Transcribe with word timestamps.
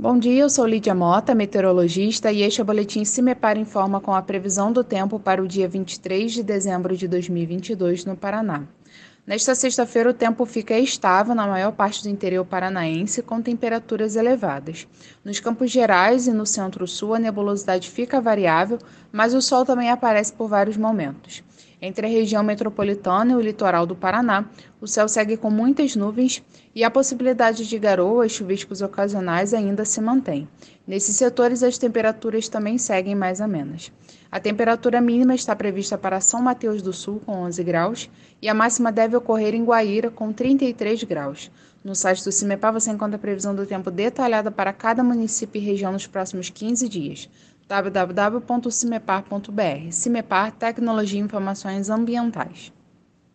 Bom 0.00 0.16
dia, 0.16 0.42
eu 0.42 0.48
sou 0.48 0.64
Lídia 0.64 0.94
Mota, 0.94 1.34
meteorologista, 1.34 2.30
e 2.30 2.42
este 2.42 2.60
é 2.60 2.62
o 2.62 2.64
Boletim 2.64 3.04
Cimepar 3.04 3.58
Informa 3.58 4.00
com 4.00 4.14
a 4.14 4.22
previsão 4.22 4.72
do 4.72 4.84
tempo 4.84 5.18
para 5.18 5.42
o 5.42 5.48
dia 5.48 5.66
23 5.66 6.34
de 6.34 6.44
dezembro 6.44 6.96
de 6.96 7.08
2022 7.08 8.04
no 8.04 8.16
Paraná. 8.16 8.62
Nesta 9.26 9.56
sexta-feira, 9.56 10.10
o 10.10 10.14
tempo 10.14 10.46
fica 10.46 10.78
estável 10.78 11.34
na 11.34 11.48
maior 11.48 11.72
parte 11.72 12.04
do 12.04 12.08
interior 12.08 12.44
paranaense, 12.44 13.22
com 13.22 13.42
temperaturas 13.42 14.14
elevadas. 14.14 14.86
Nos 15.24 15.40
Campos 15.40 15.72
Gerais 15.72 16.28
e 16.28 16.32
no 16.32 16.46
centro-sul, 16.46 17.14
a 17.14 17.18
nebulosidade 17.18 17.90
fica 17.90 18.20
variável, 18.20 18.78
mas 19.10 19.34
o 19.34 19.42
sol 19.42 19.64
também 19.64 19.90
aparece 19.90 20.32
por 20.32 20.48
vários 20.48 20.76
momentos. 20.76 21.42
Entre 21.82 22.06
a 22.06 22.10
região 22.10 22.42
metropolitana 22.44 23.32
e 23.32 23.34
o 23.34 23.40
litoral 23.40 23.84
do 23.84 23.96
Paraná, 23.96 24.44
o 24.80 24.86
céu 24.86 25.08
segue 25.08 25.36
com 25.36 25.50
muitas 25.50 25.96
nuvens 25.96 26.42
e 26.74 26.84
a 26.84 26.90
possibilidade 26.90 27.68
de 27.68 27.78
garoas 27.78 28.32
chuviscos 28.32 28.80
ocasionais 28.80 29.52
ainda 29.52 29.84
se 29.84 30.00
mantém. 30.00 30.48
Nesses 30.86 31.16
setores, 31.16 31.62
as 31.62 31.78
temperaturas 31.78 32.48
também 32.48 32.78
seguem 32.78 33.14
mais 33.14 33.40
amenas. 33.40 33.92
A 34.30 34.38
temperatura 34.38 35.00
mínima 35.00 35.34
está 35.34 35.56
prevista 35.56 35.98
para 35.98 36.20
São 36.20 36.40
Mateus 36.40 36.82
do 36.82 36.92
Sul, 36.92 37.20
com 37.24 37.32
11 37.32 37.64
graus, 37.64 38.10
e 38.40 38.48
a 38.48 38.54
máxima 38.54 38.92
deve 38.92 39.16
ocorrer 39.16 39.54
em 39.54 39.64
Guaíra, 39.64 40.10
com 40.10 40.32
33 40.32 41.02
graus. 41.04 41.50
No 41.82 41.94
site 41.94 42.24
do 42.24 42.30
CIMEPAR 42.30 42.72
você 42.72 42.90
encontra 42.90 43.16
a 43.16 43.20
previsão 43.20 43.54
do 43.54 43.66
tempo 43.66 43.90
detalhada 43.90 44.50
para 44.50 44.72
cada 44.72 45.02
município 45.02 45.60
e 45.60 45.64
região 45.64 45.92
nos 45.92 46.06
próximos 46.06 46.50
15 46.50 46.88
dias 46.88 47.28
www.cimepar.br. 47.68 49.92
Cimepar 49.92 50.52
Tecnologia 50.52 51.20
e 51.20 51.22
Informações 51.22 51.90
Ambientais. 51.90 52.72